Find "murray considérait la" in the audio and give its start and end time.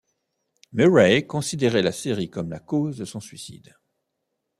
0.73-1.91